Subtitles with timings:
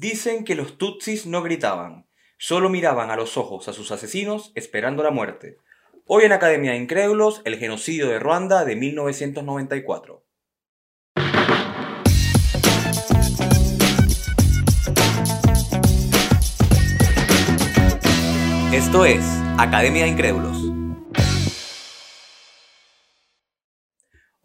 [0.00, 2.06] Dicen que los Tutsis no gritaban,
[2.38, 5.56] solo miraban a los ojos a sus asesinos esperando la muerte.
[6.06, 10.24] Hoy en Academia de Incrédulos, el genocidio de Ruanda de 1994.
[18.72, 19.24] Esto es
[19.58, 20.67] Academia de Incrédulos.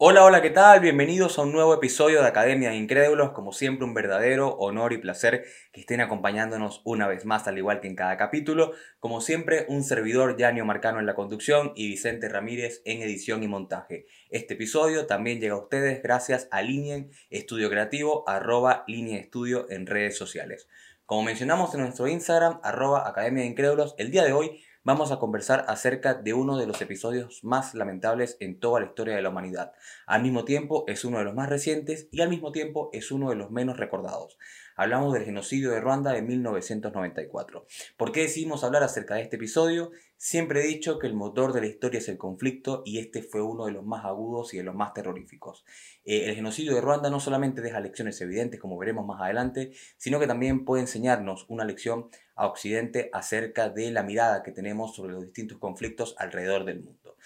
[0.06, 0.80] Hola, hola, ¿qué tal?
[0.80, 3.30] Bienvenidos a un nuevo episodio de Academia de Incrédulos.
[3.30, 7.80] Como siempre, un verdadero honor y placer que estén acompañándonos una vez más, al igual
[7.80, 8.72] que en cada capítulo.
[9.00, 13.48] Como siempre, un servidor, Yanio Marcano en la conducción y Vicente Ramírez en edición y
[13.48, 14.04] montaje.
[14.28, 19.86] Este episodio también llega a ustedes gracias a Linien Estudio Creativo, arroba Linien Estudio en
[19.86, 20.68] redes sociales.
[21.06, 25.18] Como mencionamos en nuestro Instagram, arroba Academia de Incrédulos, el día de hoy vamos a
[25.18, 29.30] conversar acerca de uno de los episodios más lamentables en toda la historia de la
[29.30, 29.72] humanidad.
[30.06, 33.30] Al mismo tiempo es uno de los más recientes y al mismo tiempo es uno
[33.30, 34.38] de los menos recordados.
[34.76, 37.64] Hablamos del genocidio de Ruanda de 1994.
[37.96, 39.92] ¿Por qué decidimos hablar acerca de este episodio?
[40.16, 43.40] Siempre he dicho que el motor de la historia es el conflicto y este fue
[43.40, 45.64] uno de los más agudos y de los más terroríficos.
[46.04, 50.18] Eh, el genocidio de Ruanda no solamente deja lecciones evidentes, como veremos más adelante, sino
[50.18, 55.12] que también puede enseñarnos una lección a Occidente acerca de la mirada que tenemos sobre
[55.12, 57.16] los distintos conflictos alrededor del mundo.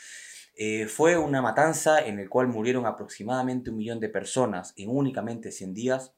[0.55, 5.50] Eh, fue una matanza en la cual murieron aproximadamente un millón de personas en únicamente
[5.50, 6.17] 100 días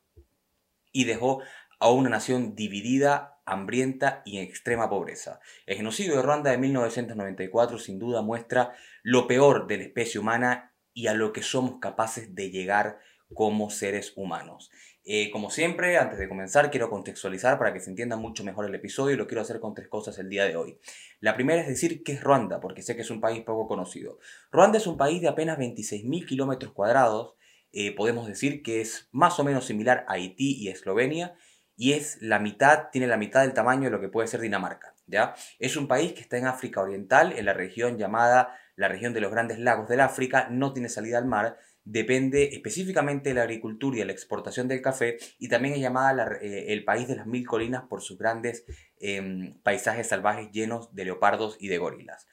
[0.92, 1.42] y dejó
[1.78, 5.41] a una nación dividida, hambrienta y en extrema pobreza.
[5.66, 10.74] El genocidio de Ruanda de 1994 sin duda muestra lo peor de la especie humana
[10.92, 12.98] y a lo que somos capaces de llegar
[13.32, 14.70] como seres humanos.
[15.05, 18.75] Eh, como siempre, antes de comenzar, quiero contextualizar para que se entienda mucho mejor el
[18.75, 20.78] episodio y lo quiero hacer con tres cosas el día de hoy.
[21.20, 24.19] La primera es decir qué es Ruanda, porque sé que es un país poco conocido.
[24.52, 27.34] Ruanda es un país de apenas 26.000 kilómetros cuadrados,
[27.72, 31.34] eh, podemos decir que es más o menos similar a Haití y Eslovenia,
[31.76, 34.94] y es la mitad, tiene la mitad del tamaño de lo que puede ser Dinamarca.
[35.06, 35.34] ¿ya?
[35.58, 39.20] Es un país que está en África Oriental, en la región llamada la región de
[39.20, 43.97] los grandes lagos del África, no tiene salida al mar, depende específicamente de la agricultura
[43.97, 47.26] y de la exportación del café y también es llamada eh, el país de las
[47.26, 48.64] mil colinas por sus grandes
[48.98, 52.26] em, paisajes salvajes llenos de leopardos y de gorilas.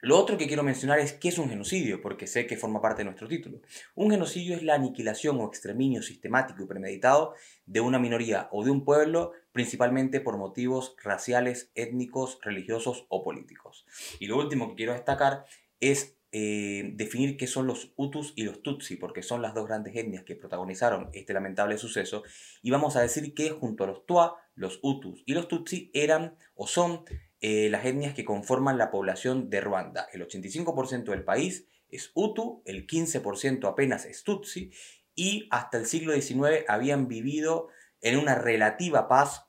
[0.00, 3.00] Lo otro que quiero mencionar es qué es un genocidio, porque sé que forma parte
[3.00, 3.60] de nuestro título.
[3.94, 7.34] Un genocidio es la aniquilación o exterminio sistemático y premeditado
[7.64, 13.86] de una minoría o de un pueblo, principalmente por motivos raciales, étnicos, religiosos o políticos.
[14.20, 15.46] Y lo último que quiero destacar
[15.80, 19.96] es eh, definir qué son los Hutus y los Tutsi, porque son las dos grandes
[19.96, 22.24] etnias que protagonizaron este lamentable suceso,
[22.60, 26.36] y vamos a decir que junto a los Tua, los Hutus y los Tutsi eran
[26.54, 27.04] o son
[27.40, 30.08] eh, las etnias que conforman la población de Ruanda.
[30.12, 34.70] El 85% del país es Hutu, el 15% apenas es Tutsi,
[35.14, 37.68] y hasta el siglo XIX habían vivido
[38.00, 39.46] en una relativa paz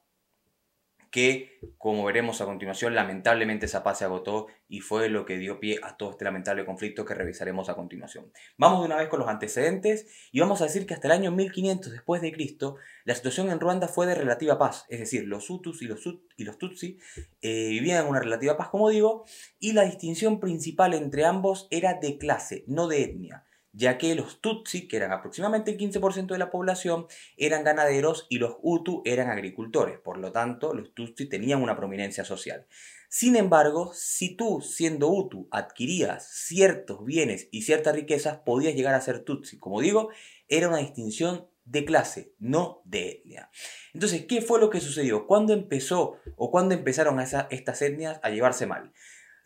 [1.12, 5.60] que, como veremos a continuación, lamentablemente esa paz se agotó y fue lo que dio
[5.60, 8.32] pie a todo este lamentable conflicto que revisaremos a continuación.
[8.58, 11.32] Vamos de una vez con los antecedentes y vamos a decir que hasta el año
[11.32, 12.76] 1500 después de Cristo,
[13.06, 16.02] la situación en Ruanda fue de relativa paz, es decir, los Hutus y los,
[16.36, 17.00] y los Tutsi
[17.42, 19.26] eh, vivían en una relativa paz, como digo,
[19.60, 23.47] y la distinción principal entre ambos era de clase, no de etnia
[23.78, 27.06] ya que los Tutsi, que eran aproximadamente el 15% de la población,
[27.38, 30.00] eran ganaderos y los Hutu eran agricultores.
[30.00, 32.66] Por lo tanto, los Tutsi tenían una prominencia social.
[33.08, 39.02] Sin embargo, si tú, siendo Hutu, adquirías ciertos bienes y ciertas riquezas, podías llegar a
[39.02, 39.60] ser Tutsi.
[39.60, 40.10] Como digo,
[40.48, 43.52] era una distinción de clase, no de etnia.
[43.94, 45.28] Entonces, ¿qué fue lo que sucedió?
[45.28, 48.92] ¿Cuándo empezó o cuándo empezaron estas etnias a llevarse mal?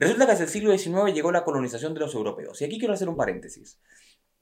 [0.02, 2.60] Resulta que hacia el siglo XIX llegó la colonización de los europeos.
[2.62, 3.80] Y aquí quiero hacer un paréntesis.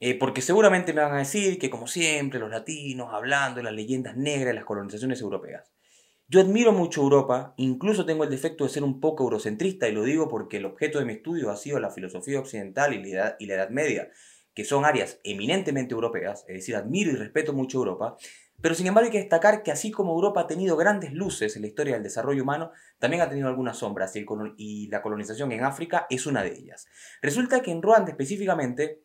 [0.02, 3.74] Eh, porque seguramente me van a decir que, como siempre, los latinos hablando de las
[3.74, 5.70] leyendas negras de las colonizaciones europeas.
[6.26, 10.04] Yo admiro mucho Europa, incluso tengo el defecto de ser un poco eurocentrista, y lo
[10.04, 13.46] digo porque el objeto de mi estudio ha sido la filosofía occidental y la y
[13.46, 14.10] la edad Media,
[14.54, 18.16] que son áreas eminentemente europeas, es decir, admiro y respeto mucho Europa,
[18.60, 21.62] pero sin embargo hay que destacar que así como Europa ha tenido grandes luces en
[21.62, 26.06] la historia del desarrollo humano, también ha tenido algunas sombras y la colonización en África
[26.10, 26.86] es una de ellas.
[27.22, 29.02] Resulta que en Ruanda específicamente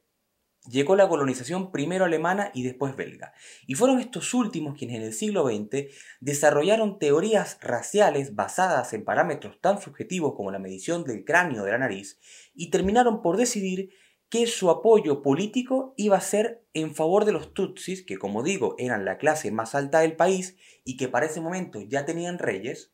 [0.67, 3.33] llegó la colonización primero alemana y después belga.
[3.67, 9.59] Y fueron estos últimos quienes en el siglo XX desarrollaron teorías raciales basadas en parámetros
[9.61, 12.19] tan subjetivos como la medición del cráneo de la nariz
[12.53, 13.91] y terminaron por decidir
[14.29, 18.75] que su apoyo político iba a ser en favor de los Tutsis, que como digo
[18.77, 22.91] eran la clase más alta del país y que para ese momento ya tenían reyes,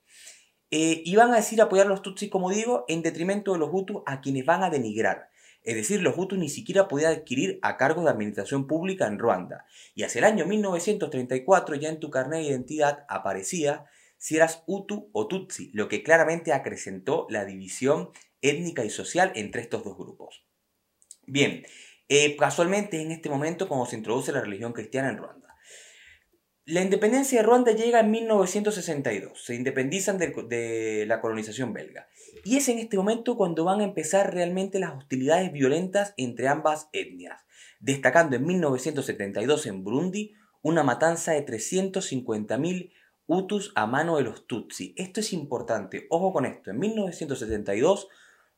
[0.72, 4.04] eh, iban a decir apoyar a los Tutsis, como digo, en detrimento de los Hutus
[4.06, 5.31] a quienes van a denigrar.
[5.63, 9.66] Es decir, los Hutus ni siquiera podían adquirir a cargos de administración pública en Ruanda.
[9.94, 13.86] Y hacia el año 1934 ya en tu carnet de identidad aparecía
[14.18, 18.12] si eras Hutu o Tutsi, lo que claramente acrecentó la división
[18.42, 20.46] étnica y social entre estos dos grupos.
[21.25, 21.63] Bien,
[22.08, 25.50] eh, casualmente en este momento cuando se introduce la religión cristiana en Ruanda.
[26.66, 32.08] La independencia de Ruanda llega en 1962, se independizan de, la colonización belga.
[32.44, 36.88] Y es en este momento cuando van a empezar realmente las hostilidades violentas entre ambas
[36.94, 37.42] etnias,
[37.80, 42.92] destacando en 1972 en Burundi una matanza de 350.000
[43.25, 44.94] Hutus a mano de los Tutsi.
[44.98, 48.08] Esto es importante, ojo con esto, en 1972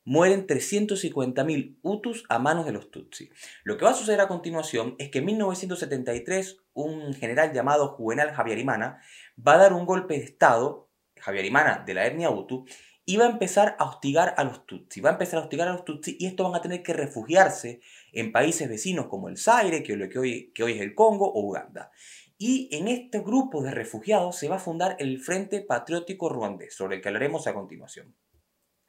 [0.05, 3.29] mueren 350.000 Hutus a manos de los Tutsi.
[3.63, 8.31] Lo que va a suceder a continuación es que en 1973 un general llamado Juvenal
[8.31, 9.01] Javiarimana
[9.35, 10.89] va a dar un golpe de Estado,
[11.19, 12.65] Javiarimana de la etnia Hutu,
[13.05, 15.01] y va a empezar a hostigar a los Tutsi.
[15.01, 17.81] Va a empezar a hostigar a los Tutsi y estos van a tener que refugiarse
[18.13, 20.09] en países vecinos como el Zaire, que,
[20.53, 21.91] que hoy es el Congo, o Uganda.
[22.37, 26.97] Y en este grupo de refugiados se va a fundar el Frente Patriótico Ruandés, sobre
[26.97, 28.15] el que hablaremos a continuación.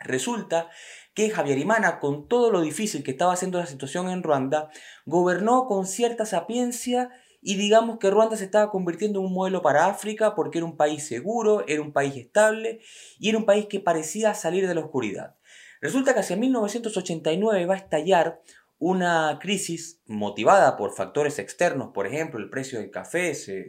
[0.04, 0.70] Resulta
[1.14, 4.70] que Javier Imana, con todo lo difícil que estaba haciendo la situación en Ruanda,
[5.06, 7.10] gobernó con cierta sapiencia
[7.40, 10.76] y digamos que Ruanda se estaba convirtiendo en un modelo para África porque era un
[10.76, 12.80] país seguro, era un país estable
[13.18, 15.36] y era un país que parecía salir de la oscuridad.
[15.80, 18.40] Resulta que hacia 1989 va a estallar
[18.79, 23.69] una crisis motivada por factores externos, por ejemplo, el precio del café se,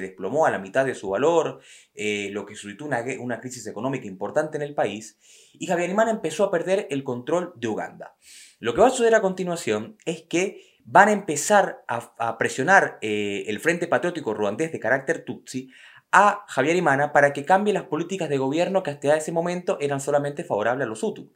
[0.00, 1.60] desplomó a la mitad de su valor,
[1.94, 5.18] eh, lo que suscitó una, una, crisis económica importante en el país,
[5.54, 8.16] y Javier Imán empezó a perder el control de Uganda.
[8.58, 13.44] Lo que va a suceder a continuación es que van a empezar a, presionar eh,
[13.46, 15.70] el Frente Patriótico Ruandés de carácter Tutsi
[16.10, 20.00] a Javier Imana para que cambie las políticas de gobierno que hasta ese momento eran
[20.00, 21.32] solamente favorables a los Hutu.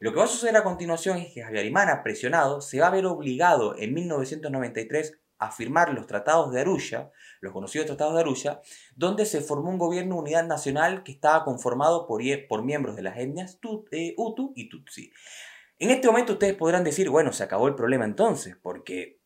[0.00, 2.90] Lo que va a suceder a continuación es que Javier Imana, presionado, se va a
[2.90, 7.10] ver obligado en 1993 a firmar los tratados de Arusha,
[7.40, 8.60] los conocidos tratados de Arusha,
[8.94, 13.02] donde se formó un gobierno de unidad nacional que estaba conformado por, por miembros de
[13.02, 13.58] las etnias
[13.90, 15.12] eh, Hutu y Tutsi.
[15.80, 19.20] En este momento ustedes podrán decir, bueno, se acabó el problema entonces, porque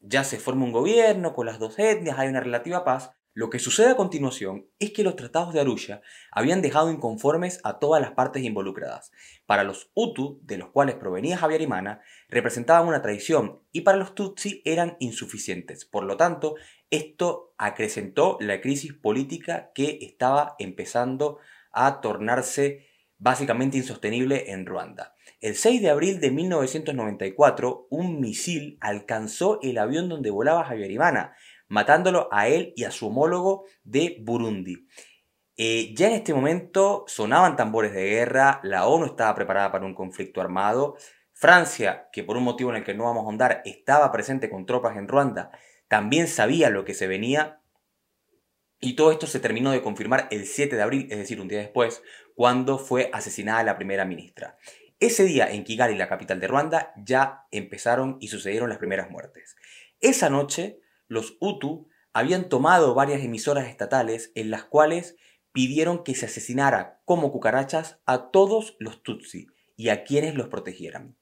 [0.00, 3.58] ya se forma un gobierno con las dos etnias, hay una relativa paz, lo que
[3.58, 6.00] sucede a continuación es que los tratados de Arusha
[6.32, 9.12] habían dejado inconformes a todas las partes involucradas.
[9.44, 12.00] Para los Hutu, de los cuales provenía Javier Imana,
[12.30, 15.84] representaban una traición y para los Tutsi eran insuficientes.
[15.84, 16.54] Por lo tanto,
[16.88, 21.36] esto acrecentó la crisis política que estaba empezando
[21.72, 22.86] a tornarse
[23.18, 25.14] básicamente insostenible en Ruanda.
[25.40, 31.34] El 6 de abril de 1994, un misil alcanzó el avión donde volaba Javier Imana,
[31.68, 34.86] matándolo a él y a su homólogo de Burundi.
[35.56, 39.94] Eh, ya en este momento sonaban tambores de guerra, la ONU estaba preparada para un
[39.94, 40.96] conflicto armado,
[41.32, 44.66] Francia, que por un motivo en el que no vamos a ahondar, estaba presente con
[44.66, 45.50] tropas en Ruanda,
[45.88, 47.60] también sabía lo que se venía,
[48.80, 51.58] y todo esto se terminó de confirmar el 7 de abril, es decir, un día
[51.58, 52.02] después,
[52.34, 54.58] cuando fue asesinada la primera ministra.
[55.00, 59.56] Ese día en Kigali, la capital de Ruanda, ya empezaron y sucedieron las primeras muertes.
[60.00, 65.16] Esa noche, los Hutu habían tomado varias emisoras estatales en las cuales
[65.52, 71.16] pidieron que se asesinara como cucarachas a todos los Tutsi y a quienes los protegieran.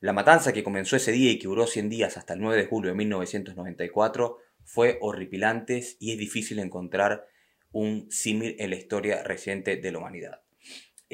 [0.00, 2.66] La matanza que comenzó ese día y que duró 100 días hasta el 9 de
[2.66, 7.26] julio de 1994 fue horripilante y es difícil encontrar
[7.70, 10.41] un símil en la historia reciente de la humanidad.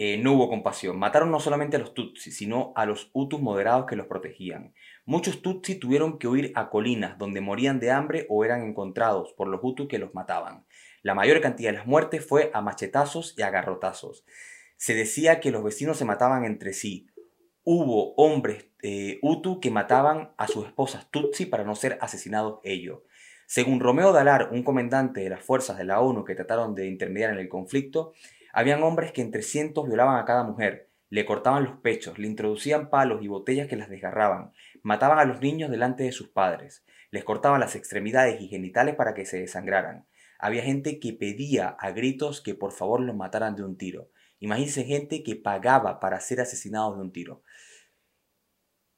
[0.00, 0.96] Eh, no hubo compasión.
[0.96, 4.72] Mataron no solamente a los Tutsi, sino a los Hutus moderados que los protegían.
[5.04, 9.48] Muchos Tutsi tuvieron que huir a colinas donde morían de hambre o eran encontrados por
[9.48, 10.64] los Hutus que los mataban.
[11.02, 14.24] La mayor cantidad de las muertes fue a machetazos y a garrotazos.
[14.76, 17.08] Se decía que los vecinos se mataban entre sí.
[17.64, 23.00] Hubo hombres eh, Hutu que mataban a sus esposas Tutsi para no ser asesinados ellos.
[23.48, 27.32] Según Romeo Dalar, un comandante de las fuerzas de la ONU que trataron de intermediar
[27.32, 28.12] en el conflicto,
[28.58, 32.90] habían hombres que entre cientos violaban a cada mujer, le cortaban los pechos, le introducían
[32.90, 34.50] palos y botellas que las desgarraban,
[34.82, 39.14] mataban a los niños delante de sus padres, les cortaban las extremidades y genitales para
[39.14, 40.08] que se desangraran.
[40.40, 44.10] Había gente que pedía a gritos que por favor los mataran de un tiro.
[44.40, 47.44] Imagínense gente que pagaba para ser asesinados de un tiro.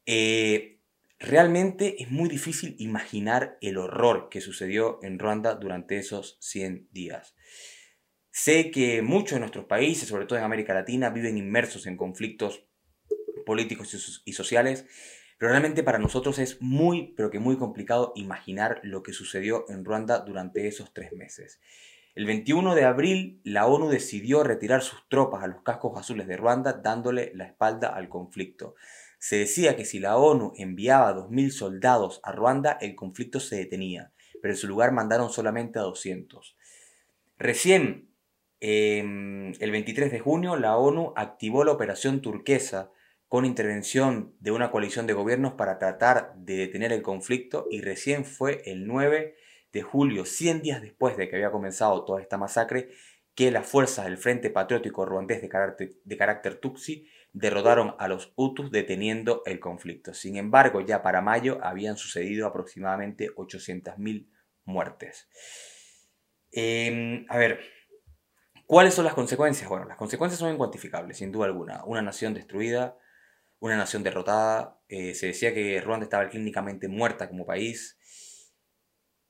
[0.06, 0.80] Eh,
[1.18, 7.34] realmente es muy difícil imaginar el horror que sucedió en Ruanda durante esos 100 días.
[8.30, 12.64] Sé que muchos de nuestros países, sobre todo en América Latina, viven inmersos en conflictos
[13.44, 14.86] políticos y sociales,
[15.38, 19.84] pero realmente para nosotros es muy, pero que muy complicado imaginar lo que sucedió en
[19.84, 21.60] Ruanda durante esos tres meses.
[22.14, 26.36] El 21 de abril, la ONU decidió retirar sus tropas a los cascos azules de
[26.36, 28.74] Ruanda, dándole la espalda al conflicto.
[29.18, 34.12] se decía que si la ONU enviaba 2.000 soldados a Ruanda, el conflicto se detenía,
[34.42, 36.56] pero en su lugar mandaron solamente a 200.
[37.38, 38.09] Recién,
[38.60, 42.90] em, el 23 de junio, la ONU activó la operación turquesa
[43.28, 48.24] con intervención de una coalición de gobiernos para tratar de detener el conflicto y recién
[48.24, 49.36] fue el 9
[49.72, 52.90] de julio, 100 días después de que había comenzado toda esta masacre,
[53.34, 59.42] que las fuerzas del Frente Patriótico Ruandés de carácter, Tutsi derrotaron a los Hutus deteniendo
[59.46, 60.12] el conflicto.
[60.12, 64.28] Sin embargo, ya para mayo habían sucedido aproximadamente 800.000
[64.64, 65.28] muertes.
[66.50, 67.60] Em, a ver,
[68.70, 69.68] ¿cuáles son las consecuencias?
[69.68, 71.82] Bueno, las consecuencias son incuantificables, sin duda alguna.
[71.86, 72.96] Una nación destruida,
[73.58, 74.80] una nación derrotada.
[74.88, 77.98] Eh, se decía que Ruanda estaba clínicamente muerta como país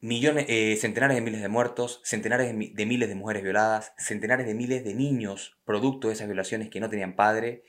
[0.00, 4.54] millones, eh, centenares de miles de muertos, centenares de, miles de mujeres violadas, centenares de
[4.54, 7.64] miles de niños producto de esas violaciones que no tenían padre,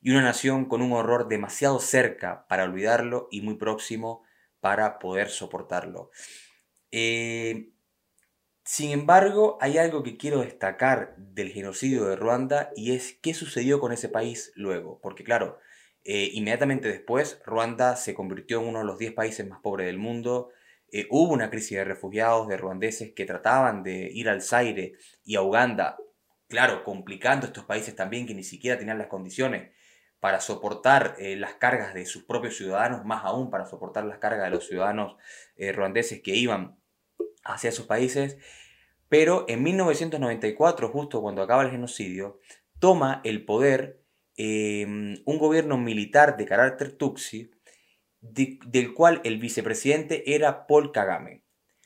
[0.00, 4.24] y una nación con un horror demasiado cerca para olvidarlo y muy próximo
[4.60, 6.10] para poder soportarlo.
[6.90, 7.70] Eh,
[8.66, 13.78] sin embargo, hay algo que quiero destacar del genocidio de Ruanda y es qué sucedió
[13.78, 14.98] con ese país luego.
[15.00, 15.60] Porque claro,
[16.02, 19.98] eh, inmediatamente después, Ruanda se convirtió en uno de los 10 países más pobres del
[19.98, 20.50] mundo,
[20.90, 24.94] eh, hubo una crisis de refugiados, de ruandeses que trataban de ir al Zaire
[25.24, 25.96] y a Uganda,
[26.48, 29.70] claro, complicando estos países también que ni siquiera tenían las condiciones
[30.18, 34.42] para soportar eh, las cargas de sus propios ciudadanos, más aún para soportar las cargas
[34.46, 35.16] de los ciudadanos
[35.56, 36.80] ruandeses que iban
[37.46, 38.38] hacia esos países.
[39.08, 42.40] Pero en 1994, justo cuando acaba el genocidio,
[42.78, 44.02] toma el poder
[44.38, 47.50] un gobierno militar de carácter Tutsi,
[48.20, 51.42] del cual el vicepresidente era Paul Kagame.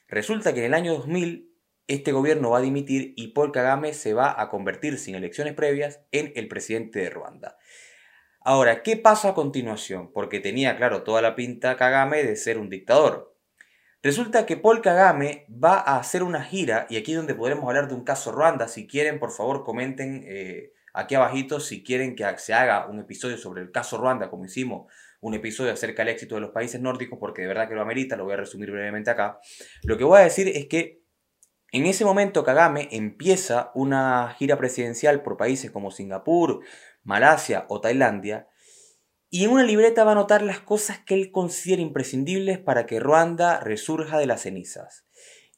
[0.08, 1.50] Resulta que en el año 2000
[1.86, 6.00] este gobierno va a dimitir y Paul Kagame se va a convertir sin elecciones previas
[6.12, 7.56] en el presidente de Ruanda.
[8.42, 10.12] Ahora, ¿qué pasa a continuación?
[10.12, 13.29] Porque tenía, claro, toda la pinta Kagame de ser un dictador.
[14.02, 17.88] Resulta que Paul Kagame va a hacer una gira, y aquí es donde podremos hablar
[17.88, 18.66] de un caso Ruanda.
[18.66, 23.36] Si quieren, por favor, comenten eh, aquí abajito si quieren que se haga un episodio
[23.36, 24.90] sobre el caso Ruanda, como hicimos
[25.20, 28.16] un episodio acerca del éxito de los países nórdicos, porque de verdad que lo amerita,
[28.16, 29.38] lo voy a resumir brevemente acá.
[29.82, 31.02] Lo que voy a decir es que
[31.72, 36.64] en ese momento Kagame empieza una gira presidencial por países como Singapur,
[37.04, 38.48] Malasia o Tailandia,
[39.30, 42.98] y en una libreta va a anotar las cosas que él considera imprescindibles para que
[42.98, 45.06] Ruanda resurja de las cenizas.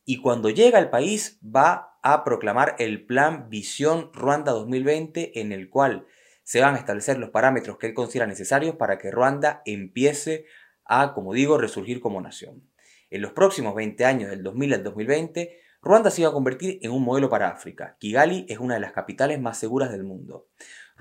[0.05, 5.71] Y cuando llega al país va a proclamar el plan Visión Ruanda 2020 en el
[5.71, 6.07] cual
[6.43, 10.45] se van a establecer los parámetros que él considera necesarios para que Ruanda empiece
[10.85, 12.69] a, como digo, resurgir como nación.
[13.09, 16.91] En los próximos 20 años, del 2000 al 2020, Ruanda se iba a convertir en
[16.91, 17.97] un modelo para África.
[17.99, 20.49] Kigali es una de las capitales más seguras del mundo.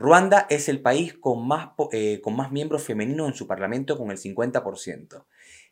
[0.02, 4.10] Ruanda es el país con más, eh, con más miembros femeninos en su parlamento con
[4.10, 5.28] el 50%.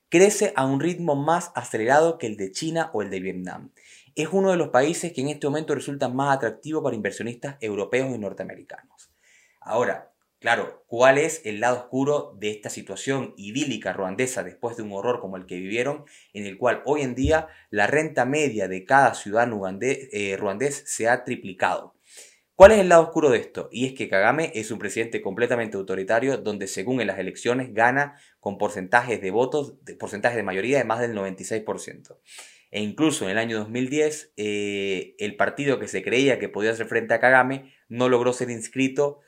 [0.08, 3.72] Crece a un ritmo más acelerado que el de China o el de Vietnam.
[4.14, 8.14] Es uno de los países que en este momento resulta más atractivo para inversionistas europeos
[8.14, 9.10] y norteamericanos.
[9.62, 14.92] Ahora, claro, ¿cuál es el lado oscuro de esta situación idílica ruandesa después de un
[14.92, 18.86] horror como el que vivieron, en el cual hoy en día la renta media de
[18.86, 21.96] cada ciudadano eh, ruandés se ha triplicado?
[22.60, 23.70] ¿Cuál es el lado oscuro de esto?
[23.72, 28.20] Y es que Kagame es un presidente completamente autoritario donde según en las elecciones gana
[28.42, 32.18] con porcentajes de votos, porcentajes de mayoría de más del 96%.
[32.72, 36.88] E incluso en el año 2010 eh, el partido que se creía que podía hacer
[36.88, 39.22] frente a Kagame no logró ser inscrito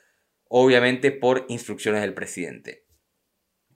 [0.50, 2.84] obviamente por instrucciones del presidente.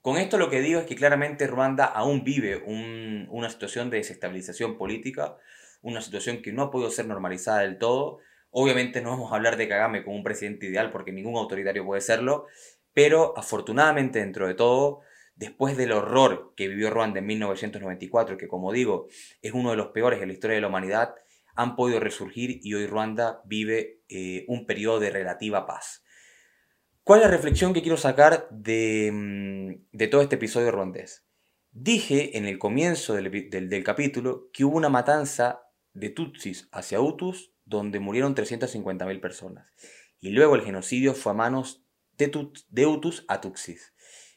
[0.02, 4.76] Con esto lo que digo es que claramente Ruanda aún vive una situación de desestabilización
[4.76, 5.38] política,
[5.80, 8.20] una situación que no ha podido ser normalizada del todo.
[8.58, 12.00] Obviamente no vamos a hablar de Kagame como un presidente ideal porque ningún autoritario puede
[12.00, 12.46] serlo,
[12.94, 15.00] pero afortunadamente dentro de todo,
[15.34, 19.08] después del horror que vivió Ruanda en 1994, que como digo
[19.42, 21.16] es uno de los peores en la historia de la humanidad,
[21.54, 26.02] han podido resurgir y hoy Ruanda vive eh, un periodo de relativa paz.
[27.04, 31.26] ¿Cuál es la reflexión que quiero sacar de, mm, todo este episodio rondés?
[31.72, 35.60] Dije en el comienzo del, capítulo que hubo una matanza
[35.92, 39.66] de Tutsis hacia Hutus donde murieron 350.000 personas.
[40.20, 41.84] Y luego el genocidio fue a manos
[42.16, 43.92] de, de Hutus a Tutsis.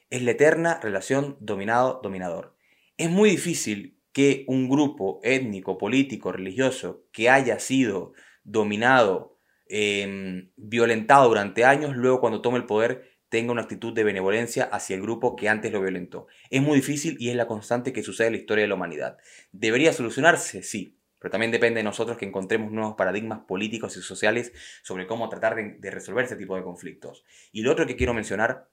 [0.10, 2.58] Es la eterna relación dominado-dominador.
[2.98, 8.12] Es muy difícil que un grupo étnico, político, religioso que haya sido
[8.44, 9.40] dominado
[9.72, 14.96] Em, violentado durante años, luego cuando tome el poder tenga una actitud de benevolencia hacia
[14.96, 16.26] el grupo que antes lo violentó.
[16.50, 19.18] Es muy difícil y es la constante que sucede en la historia de la humanidad.
[19.52, 20.64] ¿Debería solucionarse?
[20.64, 25.30] Sí, pero también depende de nosotros que encontremos nuevos paradigmas políticos y sociales sobre cómo
[25.30, 27.24] tratar de, resolver este tipo de conflictos.
[27.52, 28.70] Y lo otro que quiero mencionar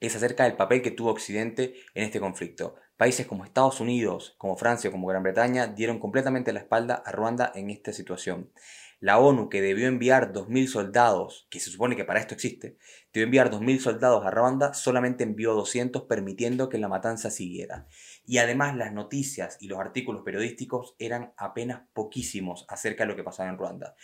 [0.00, 2.74] es acerca del papel que tuvo Occidente en este conflicto.
[2.96, 7.52] Países como Estados Unidos, como Francia, como Gran Bretaña dieron completamente la espalda a Ruanda
[7.54, 8.50] en esta situación.
[8.98, 12.78] La ONU, que debió enviar 2.000 soldados, que se supone que para esto existe,
[13.12, 17.86] debió enviar 2.000 soldados a Ruanda, solamente envió 200 permitiendo que la matanza siguiera.
[18.24, 23.24] Y además las noticias y los artículos periodísticos eran apenas poquísimos acerca de lo que
[23.24, 23.94] pasaba en Ruanda.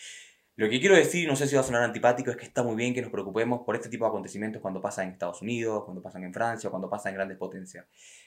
[0.54, 2.76] Lo que quiero decir, no sé si va a sonar antipático, es que está muy
[2.76, 6.02] bien que nos preocupemos por este tipo de acontecimientos cuando pasan en Estados Unidos, cuando
[6.02, 7.86] pasan en Francia, cuando pasan en grandes potencias.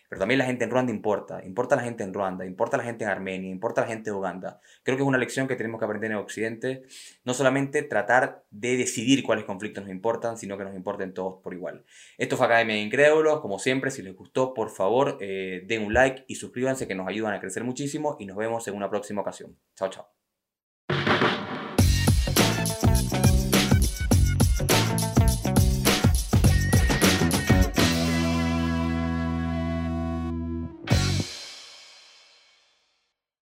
[0.10, 3.04] Pero también la gente en Ruanda importa, importa la gente en Ruanda, importa la gente
[3.04, 4.60] en Armenia, importa la gente de Uganda.
[4.82, 6.82] Creo que es una lección que tenemos que aprender en Occidente,
[7.26, 11.54] no solamente tratar de decidir cuáles conflictos nos importan, sino que nos importen todos por
[11.54, 11.86] igual.
[12.18, 15.94] Esto fue Academia de Incrédulos, como siempre, si les gustó, por favor, eh, den un
[15.94, 19.22] like y suscríbanse que nos ayudan a crecer muchísimo y nos vemos en una próxima
[19.22, 19.56] ocasión.
[19.76, 20.25] Chao, chao.